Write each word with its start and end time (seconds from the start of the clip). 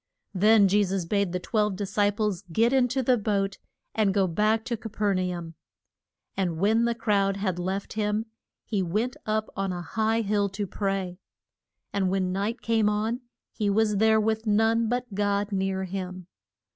Then 0.33 0.67
Je 0.67 0.83
sus 0.83 1.05
bade 1.05 1.31
the 1.31 1.39
twelve 1.39 1.75
dis 1.75 1.93
ci 1.93 2.09
ples 2.09 2.41
get 2.51 2.73
in 2.73 2.87
to 2.87 3.03
the 3.03 3.19
boat 3.19 3.59
and 3.93 4.15
go 4.15 4.25
back 4.25 4.65
to 4.65 4.75
Ca 4.75 4.89
per 4.89 5.13
na 5.13 5.37
um. 5.37 5.53
And 6.35 6.57
when 6.57 6.85
the 6.85 6.95
crowd 6.95 7.37
had 7.37 7.59
left 7.59 7.93
him 7.93 8.25
he 8.65 8.81
went 8.81 9.15
up 9.27 9.51
on 9.55 9.71
a 9.71 9.83
high 9.83 10.21
hill 10.21 10.49
to 10.49 10.65
pray. 10.65 11.19
And 11.93 12.09
when 12.09 12.31
night 12.33 12.63
came 12.63 12.89
on 12.89 13.21
he 13.51 13.69
was 13.69 13.97
there 13.97 14.19
with 14.19 14.47
none 14.47 14.89
but 14.89 15.13
God 15.13 15.51
near 15.51 15.83
him. 15.83 16.25